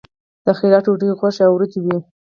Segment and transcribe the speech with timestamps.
[0.45, 1.97] د خیرات ډوډۍ غوښه او وریجې وي.